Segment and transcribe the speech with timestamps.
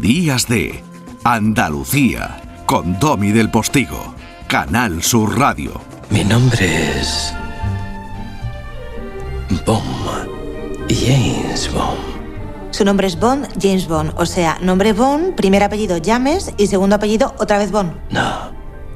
[0.00, 0.82] Días de
[1.24, 4.14] Andalucía con Domi del Postigo,
[4.48, 5.78] Canal Sur Radio.
[6.08, 7.34] Mi nombre es...
[9.66, 9.84] Bond.
[10.88, 11.98] James Bond.
[12.70, 14.14] Su nombre es Bond, James Bond.
[14.16, 17.92] O sea, nombre Bond, primer apellido James y segundo apellido otra vez Bond.
[18.08, 18.52] No,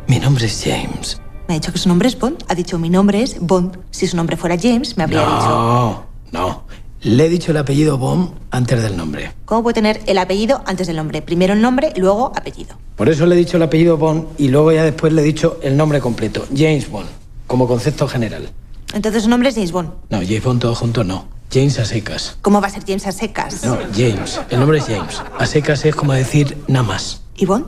[0.09, 1.21] mi nombre es James.
[1.49, 2.43] Me ha dicho que su nombre es Bond.
[2.49, 3.79] Ha dicho mi nombre es Bond.
[3.91, 5.37] Si su nombre fuera James, me habría dicho.
[5.37, 6.64] No, no.
[7.05, 9.31] Le he dicho el apellido Bond antes del nombre.
[9.45, 11.21] ¿Cómo puede tener el apellido antes del nombre?
[11.21, 12.79] Primero el nombre, luego apellido.
[12.97, 15.59] Por eso le he dicho el apellido Bond y luego ya después le he dicho
[15.63, 16.47] el nombre completo.
[16.57, 17.07] James Bond,
[17.47, 18.49] como concepto general.
[18.95, 19.91] Entonces su nombre es James Bond.
[20.09, 21.29] No, James Bond todo junto no.
[21.53, 22.39] James a secas.
[22.41, 23.63] ¿Cómo va a ser James a secas?
[23.65, 24.41] No, James.
[24.49, 25.21] El nombre es James.
[25.39, 27.21] A secas es como decir nada más.
[27.37, 27.67] ¿Y Bond?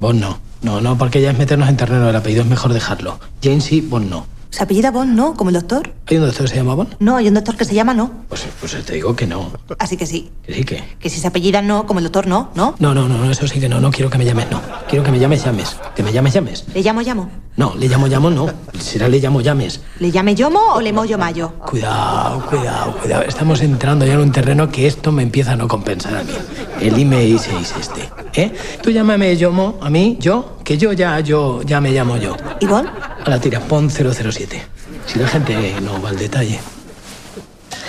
[0.00, 0.40] Bond no.
[0.62, 2.42] No, no, porque ya es meternos en terreno del apellido.
[2.42, 3.20] Es mejor dejarlo.
[3.40, 4.26] James sí, Bond no.
[4.52, 5.32] ¿Se apellida Bond, no?
[5.32, 5.94] ¿Como el doctor?
[6.06, 6.96] ¿Hay un doctor que se llama Bond?
[6.98, 8.10] No, hay un doctor que se llama no.
[8.28, 9.50] Pues, pues te digo que no.
[9.78, 10.30] Así que sí.
[10.44, 10.84] ¿Que sí que?
[11.00, 12.74] Que si se apellida no, como el doctor no, ¿no?
[12.78, 13.80] No, no, no, eso sí que no.
[13.80, 14.60] No quiero que me llames, no.
[14.90, 15.78] Quiero que me llames, llames.
[15.96, 16.66] Que me llames, llames.
[16.74, 17.30] ¿Le llamo, llamo?
[17.54, 18.48] No, le llamo, llamo, no.
[18.78, 19.80] Será le llamo, llames.
[19.98, 21.52] ¿Le llame yomo o le mollo mayo?
[21.58, 23.22] Cuidado, cuidado, cuidado.
[23.24, 26.32] Estamos entrando ya en un terreno que esto me empieza a no compensar a mí.
[26.80, 28.10] El email 6 este.
[28.32, 28.54] ¿Eh?
[28.82, 32.36] Tú llámame Yomo, a mí, yo, que yo ya, yo, ya me llamo yo.
[32.58, 32.88] ¿Y Bond?
[33.24, 34.66] A la tira, pon 007.
[35.06, 36.58] Si la gente no va al detalle.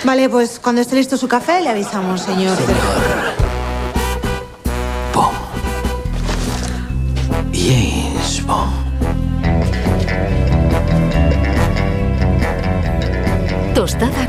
[0.04, 2.58] Vale, pues cuando esté listo su café le avisamos, señor.
[2.58, 3.43] Bond.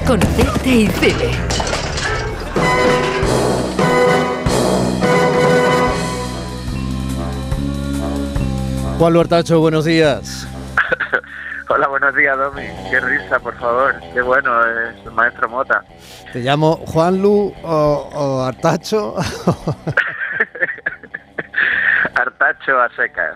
[0.06, 1.32] Tostada con aceite y cine.
[8.98, 10.48] Juan Luertacho, buenos días.
[11.70, 12.64] Hola, buenos días, Domi.
[12.90, 13.96] Qué risa, por favor.
[14.14, 15.84] Qué bueno es el maestro Mota.
[16.32, 19.16] Te llamo Juan Lu o, o Artacho.
[22.16, 23.36] Artacho a secas.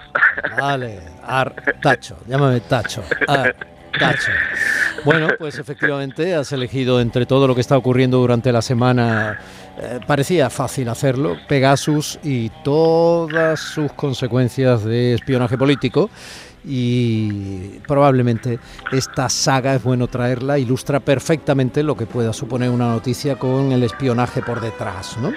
[0.58, 3.04] Vale, Artacho, llámame Tacho.
[3.28, 4.32] Artacho.
[5.06, 9.40] Bueno, pues efectivamente has elegido entre todo lo que está ocurriendo durante la semana,
[9.78, 16.10] eh, parecía fácil hacerlo, Pegasus y todas sus consecuencias de espionaje político
[16.64, 18.60] y probablemente
[18.92, 23.84] esta saga es bueno traerla, ilustra perfectamente lo que pueda suponer una noticia con el
[23.84, 25.32] espionaje por detrás, ¿no?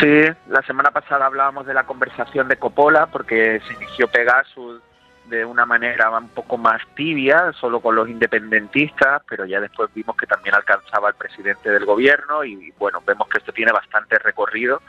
[0.00, 4.80] Sí, la semana pasada hablábamos de la conversación de Coppola porque se inició Pegasus
[5.26, 10.16] de una manera un poco más tibia, solo con los independentistas, pero ya después vimos
[10.16, 14.82] que también alcanzaba al presidente del gobierno y bueno, vemos que esto tiene bastante recorrido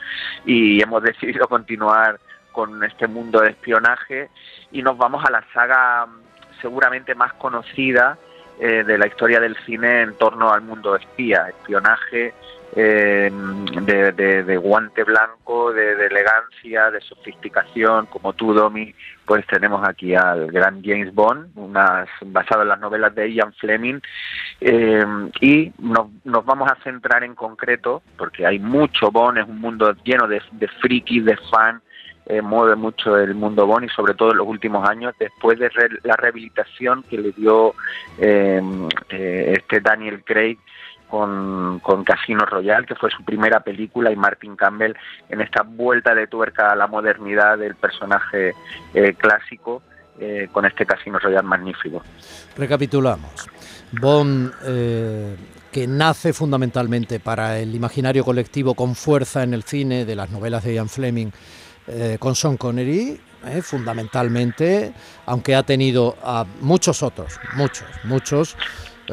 [0.46, 2.20] y hemos decidido continuar
[2.52, 4.30] con este mundo de espionaje
[4.72, 6.08] y nos vamos a la saga
[6.62, 8.18] seguramente más conocida
[8.60, 12.34] eh, de la historia del cine en torno al mundo espía, espionaje
[12.76, 13.32] eh,
[13.86, 18.94] de, de, guante blanco, de, elegancia, de sofisticación, como tú, Domi,
[19.26, 24.00] pues tenemos aquí al gran James Bond, unas, basado en las novelas de Ian Fleming,
[24.62, 25.06] eh,
[25.42, 29.94] y nos, nos, vamos a centrar en concreto, porque hay mucho Bond, es un mundo
[30.04, 31.82] lleno de, de frikis, de fans,
[32.26, 35.68] eh, mueve mucho el mundo Bond y sobre todo en los últimos años después de
[35.68, 37.76] re la rehabilitación que le dio
[38.18, 38.62] eh,
[39.10, 40.58] eh, este Daniel Craig
[41.14, 44.96] con, Casino Royale, que fue su primera película, y Martin Campbell
[45.30, 48.56] en esta vuelta de tuerca a la modernidad del personaje
[48.96, 49.84] eh, clásico
[50.20, 52.02] eh, con este Casino Royale magnífico.
[52.58, 53.48] Recapitulamos.
[53.92, 55.36] Bond, eh,
[55.72, 60.64] que nace fundamentalmente para el imaginario colectivo con fuerza en el cine de las novelas
[60.64, 61.30] de Ian Fleming,
[62.18, 63.20] con Sean Connery,
[63.62, 64.94] fundamentalmente,
[65.26, 68.56] aunque ha tenido a muchos otros, muchos, muchos,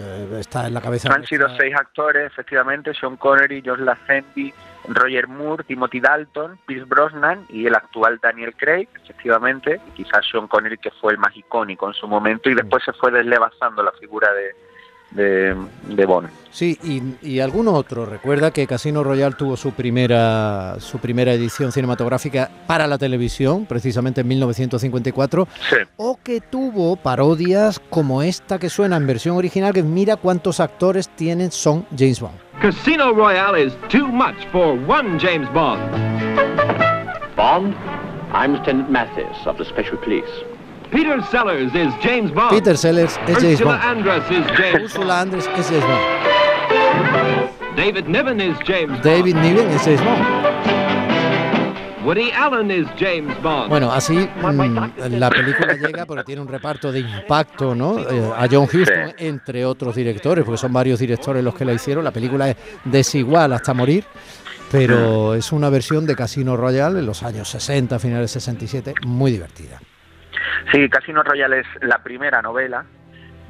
[0.00, 1.12] eh, está en la cabeza.
[1.12, 4.52] Han sido seis actores, efectivamente, Sean Connery, John Lazenby,
[4.88, 10.48] Roger Moore, Timothy Dalton, Pierce Brosnan y el actual Daniel Craig, efectivamente, y quizás Sean
[10.48, 13.92] Connery que fue el más icónico en su momento y después se fue deslevazando la
[13.92, 14.54] figura de,
[15.10, 15.56] de,
[15.88, 16.28] de Bond.
[16.50, 18.06] Sí, y, y, alguno otro.
[18.06, 24.22] Recuerda que Casino Royale tuvo su primera, su primera edición cinematográfica para la televisión, precisamente
[24.22, 25.76] en 1954, sí.
[25.96, 31.08] o que tuvo parodias como esta que suena en versión original, que mira cuántos actores
[31.10, 32.34] tienen son James Bond.
[32.60, 35.80] Casino Royale is too much for one James Bond.
[37.36, 37.74] Bond,
[38.34, 40.49] I'm Lieutenant Mathis of the Special Police.
[40.90, 42.50] Peter Sellers is James Bond.
[42.50, 43.82] Peter Sellers es James Ursula Bond.
[43.84, 47.76] Andress is James Ursula Andress es James Bond.
[47.76, 50.18] David Niven is James David Niven es James Bond.
[50.18, 50.50] Bond.
[52.04, 53.68] Woody Allen is James Bond.
[53.68, 57.98] Bueno, así mm, la película llega porque tiene un reparto de impacto, ¿no?
[57.98, 62.02] Eh, a John Huston, entre otros directores, porque son varios directores los que la hicieron.
[62.02, 64.04] La película es desigual hasta morir.
[64.72, 69.80] pero es una versión de Casino Royale en los años 60, finales 67, muy divertida.
[70.72, 72.84] Sí, Casino Royale es la primera novela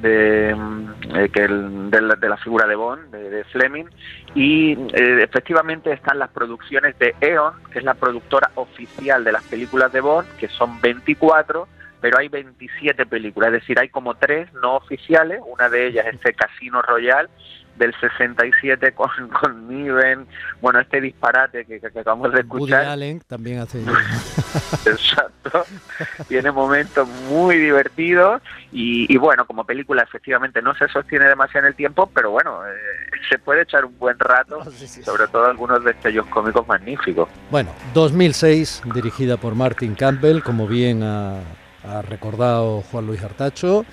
[0.00, 3.84] de, eh, que el- de, la, de la figura de Bond, de, de Fleming,
[4.34, 9.42] y eh, efectivamente están las producciones de Eon, que es la productora oficial de las
[9.44, 11.68] películas de Bond, que son 24,
[12.00, 16.14] pero hay 27 películas, es decir, hay como tres no oficiales, una de ellas es
[16.14, 17.28] este Casino Royale
[17.76, 20.26] del 67 con, con Niven,
[20.62, 22.84] bueno, este disparate que, que acabamos de Woody escuchar.
[22.86, 23.82] Allen también hace...
[24.86, 25.64] Exacto.
[26.28, 28.42] Tiene momentos muy divertidos
[28.72, 32.66] y, y bueno, como película efectivamente no se sostiene demasiado en el tiempo, pero bueno,
[32.66, 32.70] eh,
[33.28, 34.62] se puede echar un buen rato,
[35.04, 37.28] sobre todo algunos destellos cómicos magníficos.
[37.50, 41.40] Bueno, 2006, dirigida por Martin Campbell, como bien ha,
[41.84, 43.84] ha recordado Juan Luis Artacho,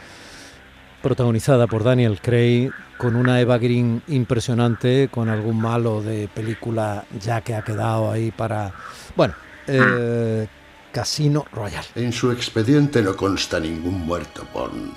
[1.01, 7.41] protagonizada por Daniel Craig, con una Eva Green impresionante, con algún malo de película ya
[7.41, 8.71] que ha quedado ahí para...
[9.15, 9.35] Bueno,
[9.67, 10.47] eh,
[10.91, 11.87] Casino Royale.
[11.95, 14.93] En su expediente no consta ningún muerto, Bond.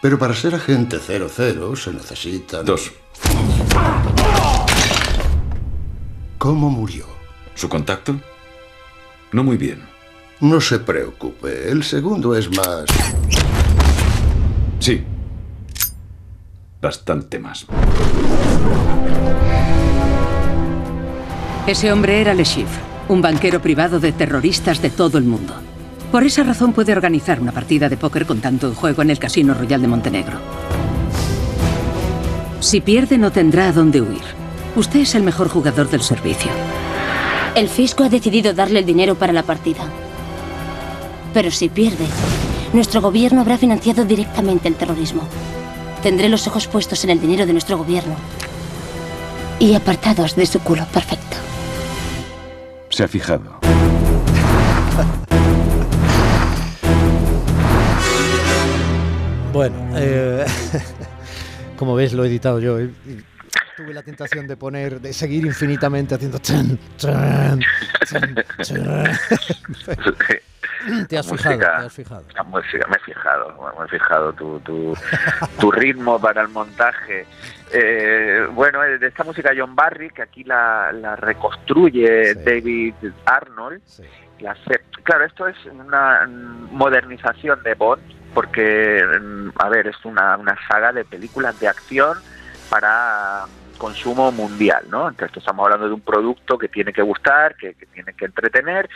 [0.00, 2.64] Pero para ser agente 00 se necesitan...
[2.64, 2.92] Dos.
[6.38, 7.06] ¿Cómo murió?
[7.54, 8.20] ¿Su contacto?
[9.30, 9.82] No muy bien.
[10.40, 12.84] No se preocupe, el segundo es más...
[14.80, 15.04] Sí.
[16.80, 17.64] Bastante más.
[21.68, 25.54] Ese hombre era Le Chiffre, un banquero privado de terroristas de todo el mundo.
[26.10, 29.18] Por esa razón puede organizar una partida de póker con tanto en juego en el
[29.18, 30.38] Casino Royal de Montenegro.
[32.60, 34.22] Si pierde no tendrá a dónde huir.
[34.76, 36.50] Usted es el mejor jugador del servicio.
[37.54, 39.84] El fisco ha decidido darle el dinero para la partida.
[41.34, 42.06] Pero si pierde,
[42.72, 45.22] nuestro gobierno habrá financiado directamente el terrorismo.
[46.02, 48.16] Tendré los ojos puestos en el dinero de nuestro gobierno
[49.58, 51.31] y apartados de su culo perfecto.
[52.92, 53.58] Se ha fijado.
[59.50, 60.44] Bueno, eh,
[61.78, 62.78] como ves lo he editado yo.
[62.82, 62.92] y
[63.78, 66.38] Tuve la tentación de poner, de seguir infinitamente haciendo...
[66.38, 67.60] chan, chan,
[68.04, 69.18] chan, chan.
[71.08, 72.24] Te has La fijado, música- te has fijado.
[72.34, 74.94] La música, me he fijado, me he fijado tu, tu,
[75.60, 77.26] tu ritmo para el montaje.
[77.72, 82.94] Eh, bueno, eh, de esta música John Barry, que aquí la, la reconstruye David
[83.24, 83.80] Arnold.
[84.40, 86.28] la hace- claro, esto es una
[86.70, 88.02] modernización de Bond,
[88.34, 92.18] porque, mm, a ver, es una, una saga de películas de acción
[92.70, 95.08] para consumo mundial, ¿no?
[95.08, 98.88] Entonces estamos hablando de un producto que tiene que gustar, que, tiene que entretener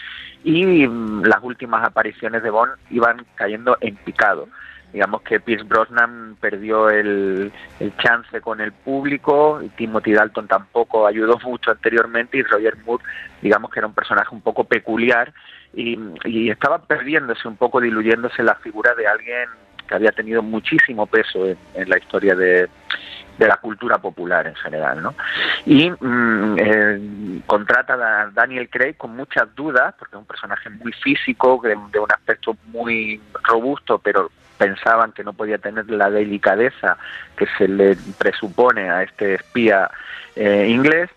[0.45, 4.49] y mm, las últimas apariciones de Bond iban cayendo en picado.
[4.93, 11.07] Digamos que Pierce Brosnan perdió el, el chance con el público, y Timothy Dalton tampoco
[11.07, 13.05] ayudó mucho anteriormente y Roger Moore,
[13.43, 15.33] digamos que era un personaje un poco peculiar
[15.75, 19.49] y, y estaba perdiéndose un poco, diluyéndose la figura de alguien
[19.87, 22.69] que había tenido muchísimo peso en la historia de,
[23.39, 25.15] de la cultura popular en general, ¿no?
[25.65, 30.93] Y mm, eh, contrata a Daniel Craig con muchas dudas, porque es un personaje muy
[30.93, 36.97] físico, de, de un aspecto muy robusto, pero pensaban que no podía tener la delicadeza
[37.37, 39.91] que se le presupone a este espía
[40.35, 41.11] eh, inglés,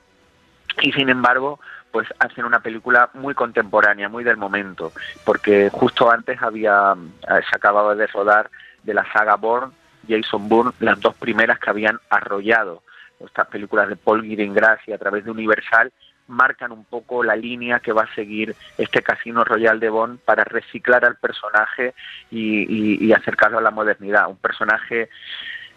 [0.81, 1.59] y sin embargo
[1.91, 4.91] pues hacen una película muy contemporánea, muy del momento,
[5.25, 8.49] porque justo antes había eh, se acababa de rodar
[8.83, 9.73] de la saga Bourne,
[10.09, 12.83] Jason Bourne, las dos primeras que habían arrollado
[13.19, 15.91] estas películas de Paul Greengrass y a través de Universal
[16.27, 20.43] marcan un poco la línea que va a seguir este Casino Royal de Bond para
[20.43, 21.93] reciclar al personaje
[22.31, 24.29] y, acercarlo a la modernidad.
[24.29, 25.09] Un personaje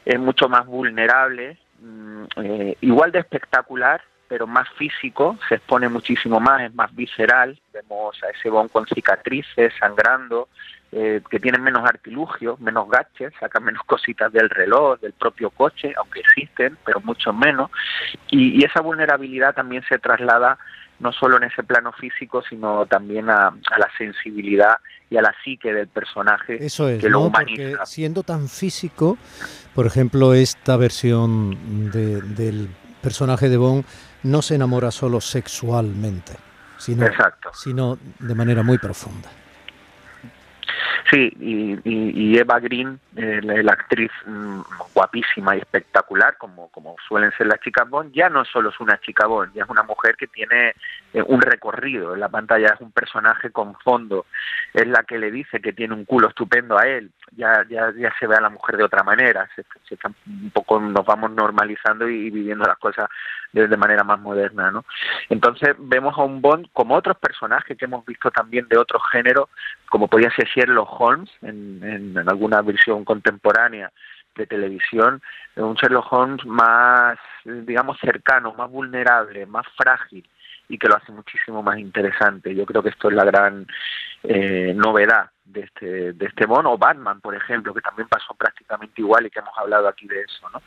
[0.04, 6.40] es mucho más vulnerable, mm, eh, igual de espectacular, pero más físico, se expone muchísimo
[6.40, 10.48] más, es más visceral, vemos a ese Bond con cicatrices, sangrando,
[10.90, 15.92] eh, que tienen menos artilugios, menos gadgets, sacan menos cositas del reloj, del propio coche,
[15.98, 17.70] aunque existen, pero mucho menos,
[18.30, 20.56] y, y esa vulnerabilidad también se traslada
[20.98, 24.76] no solo en ese plano físico, sino también a, a la sensibilidad
[25.10, 27.26] y a la psique del personaje Eso es, que lo ¿no?
[27.26, 27.62] humaniza.
[27.70, 29.18] Porque siendo tan físico,
[29.74, 32.68] por ejemplo, esta versión de- del
[33.02, 33.84] personaje de Bond
[34.22, 36.32] no se enamora solo sexualmente,
[36.78, 37.50] sino, Exacto.
[37.52, 39.28] sino de manera muy profunda.
[41.10, 44.60] Sí, y, y- y Eva Green, eh, la, actriz mm,
[44.94, 48.98] guapísima y espectacular, como, como suelen ser las chicas Bond, ya no solo es una
[49.00, 50.74] chica Bond, ya es una mujer que tiene
[51.12, 54.26] eh, un recorrido en la pantalla, es un personaje con fondo,
[54.72, 58.12] es la que le dice que tiene un culo estupendo a él, ya, ya, ya
[58.18, 62.08] se ve a la mujer de otra manera, se, se un poco nos vamos normalizando
[62.08, 63.08] y, viviendo las cosas
[63.52, 64.84] de, de, manera más moderna, ¿no?
[65.28, 69.48] Entonces vemos a un Bond como otros personajes que hemos visto también de otros géneros,
[69.88, 73.90] como podía ser Sherlock Holmes en, alguna versión contemporánea
[74.34, 75.20] de televisión,
[75.56, 80.26] un Sherlock Holmes más, digamos, cercano, más vulnerable, más frágil
[80.68, 82.54] y que lo hace muchísimo más interesante.
[82.54, 83.66] Yo creo que esto es la gran
[84.22, 89.02] eh, novedad de este, de este Bond, o Batman, por ejemplo, que también pasó prácticamente
[89.02, 90.62] igual y que hemos hablado aquí de eso, ¿no?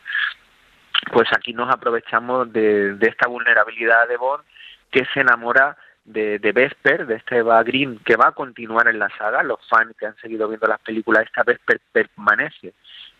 [1.11, 4.43] Pues aquí nos aprovechamos de esta vulnerabilidad de Bond
[4.91, 8.99] que se enamora de, de Vesper, de este Eva Green, que va a continuar en
[8.99, 9.43] la saga.
[9.43, 12.73] Los fans que han seguido viendo las películas, esta Vesper permanece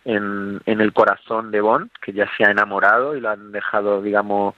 [0.06, 4.02] en, en el corazón de Bond, que ya se ha enamorado y lo han dejado,
[4.02, 4.56] digamos,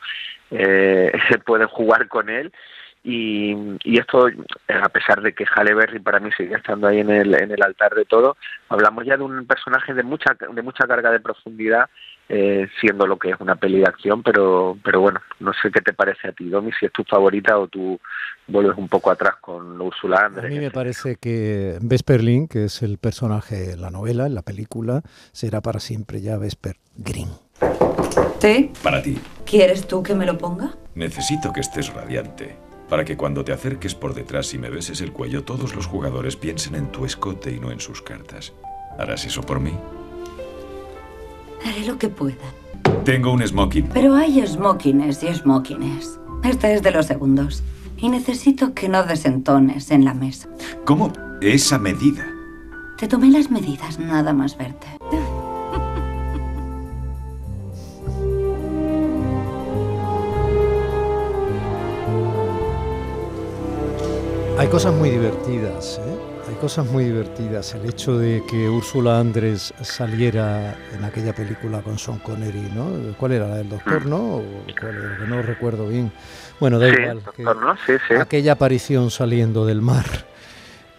[0.52, 2.52] eh, se pueden jugar con él.
[3.04, 3.56] Y,
[3.86, 4.28] y, esto,
[4.68, 7.64] a pesar de que Halle Berry para mí sigue estando ahí en el, en el
[7.64, 8.36] altar de todo,
[8.68, 11.90] hablamos ya de un personaje de mucha, de mucha carga de profundidad,
[12.30, 15.82] eh, siendo lo que es una peli de acción, pero, pero bueno, no sé qué
[15.82, 18.00] te parece a ti, Domi, si es tu favorita o tú
[18.48, 20.46] vuelves un poco atrás con Ursula Andrés.
[20.46, 24.42] A mí me parece que Vesperlin, que es el personaje en la novela, en la
[24.42, 27.30] película, será para siempre ya Vesper Green.
[28.40, 28.72] ¿Sí?
[28.84, 29.18] Para ti.
[29.46, 30.76] ¿Quieres tú que me lo ponga?
[30.96, 32.56] Necesito que estés radiante.
[32.90, 36.38] Para que cuando te acerques por detrás y me beses el cuello, todos los jugadores
[36.38, 38.54] piensen en tu escote y no en sus cartas.
[38.98, 39.78] ¿Harás eso por mí?
[41.66, 42.36] Haré lo que pueda.
[43.04, 43.90] Tengo un smoking.
[43.94, 46.20] Pero hay smokines y smokines.
[46.44, 47.64] Este es de los segundos.
[47.98, 50.48] Y necesito que no desentones en la mesa.
[50.86, 51.12] ¿Cómo?
[51.42, 52.28] Esa medida.
[52.98, 54.88] Te tomé las medidas, nada más verte.
[64.58, 66.37] Hay cosas muy divertidas, ¿eh?
[66.48, 67.75] Hay cosas muy divertidas.
[67.75, 72.89] El hecho de que Úrsula Andrés saliera en aquella película con Sean Connery, ¿no?
[73.18, 73.48] ¿Cuál era?
[73.50, 74.38] ¿La del doctor, no?
[74.38, 74.44] ¿O
[74.80, 75.18] cuál era?
[75.18, 76.12] Que no recuerdo bien.
[76.60, 77.24] Bueno, da sí, igual.
[77.24, 77.75] Doctor, ¿no?
[77.86, 78.13] sí, sí.
[78.16, 80.06] Aquella aparición saliendo del mar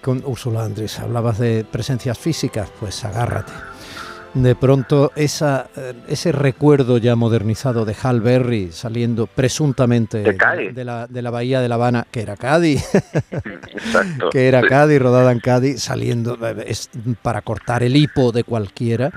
[0.03, 0.99] con Úrsula Andrés.
[1.01, 3.53] Hablabas de presencias físicas, pues agárrate.
[4.35, 5.69] De pronto esa,
[6.07, 10.75] ese recuerdo ya modernizado de Hal Berry saliendo presuntamente de, Cádiz.
[10.75, 12.85] de, la, de la bahía de La Habana, que era Cádiz,
[13.73, 14.29] Exacto.
[14.31, 14.63] que era.
[14.63, 16.91] Cádiz, rodada en Cádiz, saliendo es
[17.23, 19.11] para cortar el hipo de cualquiera.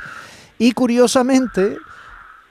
[0.57, 1.77] Y curiosamente,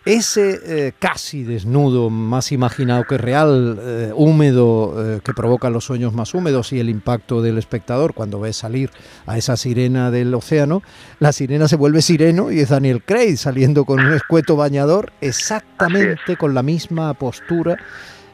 [0.04, 6.14] ese eh, casi desnudo, más imaginado que real, eh, húmedo, eh, que provoca los sueños
[6.14, 8.90] más húmedos y el impacto del espectador cuando ve salir
[9.26, 10.83] a esa sirena del océano,
[11.19, 16.37] la sirena se vuelve sireno y es Daniel Craig saliendo con un escueto bañador exactamente
[16.37, 17.76] con la misma postura.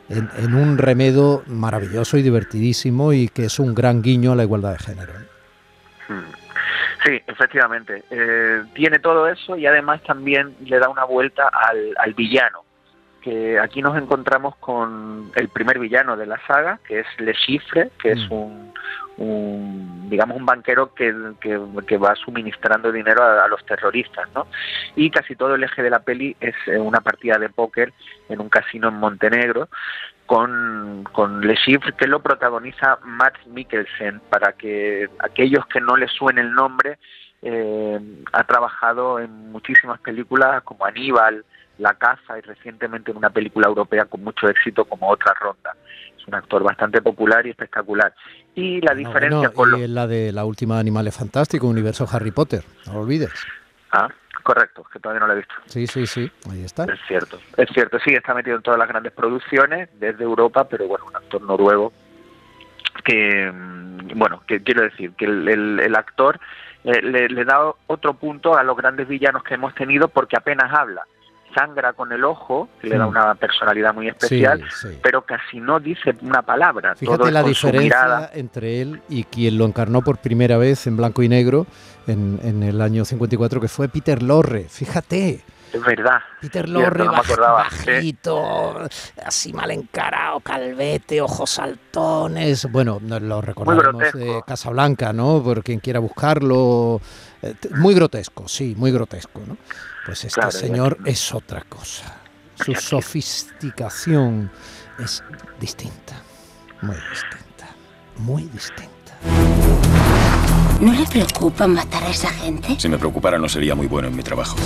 [0.08, 4.44] En, en un remedo maravilloso y divertidísimo y que es un gran guiño a la
[4.44, 5.12] igualdad de género.
[7.06, 8.02] Sí, efectivamente.
[8.10, 12.64] Eh, tiene todo eso y además también le da una vuelta al, al villano.
[13.22, 17.90] Que aquí nos encontramos con el primer villano de la saga, que es Le Chiffre,
[18.00, 18.72] que es un,
[19.18, 24.46] un, digamos un banquero que, que, que va suministrando dinero a, a, los terroristas, ¿no?
[24.94, 27.92] Y casi todo el eje de la peli es eh, una partida de póker
[28.28, 29.68] en un casino en Montenegro
[30.26, 36.10] con, con Le Chiffre que lo protagoniza Matt Mikkelsen para que aquellos que no les
[36.12, 36.98] suene el nombre
[37.42, 37.98] eh,
[38.32, 41.44] ha trabajado en muchísimas películas como Aníbal,
[41.78, 45.74] La Caza y recientemente en una película europea con mucho éxito como Otra Ronda.
[46.18, 48.12] Es un actor bastante popular y espectacular.
[48.54, 49.78] Y la No, diferencia bueno, con lo...
[49.78, 53.30] y la de la última Animales Fantásticos, Universo Harry Potter, no lo olvides.
[53.92, 54.08] Ah,
[54.46, 55.54] correcto, que todavía no lo he visto.
[55.66, 56.84] Sí, sí, sí, ahí está.
[56.84, 60.86] Es cierto, es cierto, sí, está metido en todas las grandes producciones desde Europa, pero
[60.86, 61.92] bueno, un actor noruego
[63.04, 66.38] que, mm, bueno, que quiero decir, que el, el, el actor
[66.84, 70.72] eh, le, le da otro punto a los grandes villanos que hemos tenido porque apenas
[70.72, 71.04] habla.
[71.56, 74.98] Sangra con el ojo, que le da una personalidad muy especial, Sí, sí.
[75.02, 76.90] pero casi no dice una palabra.
[76.94, 80.98] todo Fíjate es la diferencia entre él y quien lo encarnó por primera vez en
[80.98, 81.66] blanco y negro
[82.06, 84.66] en, en el año 54, que fue Peter Lorre.
[84.68, 86.20] Fíjate, Es verdad.
[86.42, 88.82] Peter Lorre, no baj- bajito,
[89.24, 92.70] así mal encarado, calvete, ojos saltones.
[92.70, 94.42] Bueno, no- lo recordamos de.
[94.46, 95.42] Casablanca, ¿no?
[95.42, 97.00] Por quien quiera buscarlo.
[97.42, 99.56] Eh, Muy grotesco, sí, muy grotesco, ¿no?
[100.06, 102.14] Pues este Claro, señor es otra cosa.
[102.64, 104.50] Su sofisticación
[105.00, 105.22] es
[105.60, 106.22] distinta,
[106.80, 107.74] muy distinta,
[108.16, 108.92] muy distinta.
[110.80, 112.76] ¿No le preocupa matar a esa gente?
[112.78, 114.56] Si me preocupara no sería muy bueno en mi trabajo.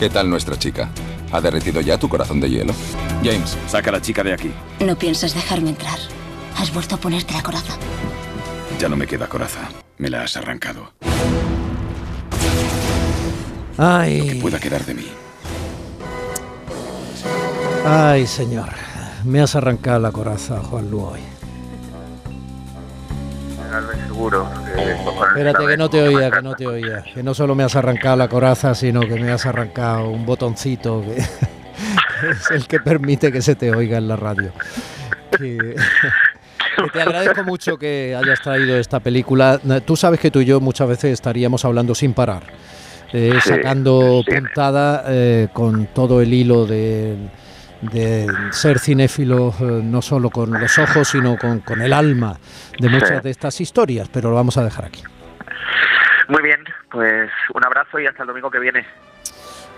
[0.00, 0.90] ¿Qué tal nuestra chica?
[1.30, 2.74] ¿Ha derretido ya tu corazón de hielo?
[3.22, 4.50] James, saca a la chica de aquí.
[4.80, 5.98] No piensas dejarme entrar.
[6.56, 7.74] Has vuelto a ponerte la coraza.
[8.80, 9.60] Ya no me queda coraza.
[9.98, 10.92] Me la has arrancado.
[13.78, 14.28] Ay.
[14.28, 15.06] que pueda quedar de mí.
[17.84, 18.68] Ay, señor.
[19.24, 21.20] Me has arrancado la coraza, Juan Lu, hoy.
[24.06, 24.48] seguro.
[24.50, 27.04] con el Espérate que no te oía, que no te oía.
[27.14, 31.02] Que no solo me has arrancado la coraza, sino que me has arrancado un botoncito
[31.02, 34.52] que, que es el que permite que se te oiga en la radio.
[35.36, 35.74] Que,
[36.76, 39.60] que te agradezco mucho que hayas traído esta película.
[39.84, 42.42] Tú sabes que tú y yo muchas veces estaríamos hablando sin parar,
[43.12, 47.16] eh, Sí, sacando puntada eh, con todo el hilo de,
[47.82, 52.36] de ser cinéfilo, eh, no solo con los ojos, sino con, con el alma
[52.78, 53.14] de muchas Sí.
[53.22, 55.02] de estas historias, pero lo vamos a dejar aquí.
[56.28, 58.86] Muy bien, pues un abrazo y hasta el domingo que viene.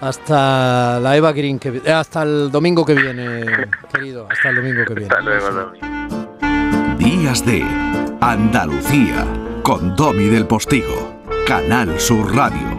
[0.01, 3.45] Hasta la Eva Green, que, eh, hasta el domingo que viene,
[3.93, 5.09] querido, hasta el domingo que viene.
[5.15, 5.73] Hasta luego.
[6.99, 7.63] Días de
[8.21, 9.25] Andalucía
[9.63, 12.74] con Domi del Postigo, Canal Sur Radio.